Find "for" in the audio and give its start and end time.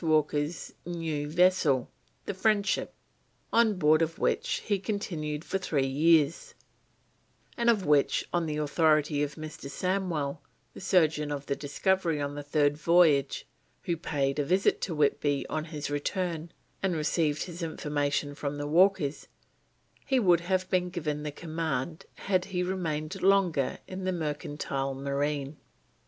5.45-5.59